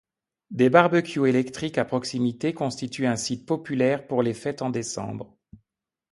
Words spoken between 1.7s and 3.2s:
à proximité constituent un